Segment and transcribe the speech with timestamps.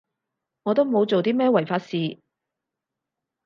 [0.63, 2.19] 我都冇做啲咩違法事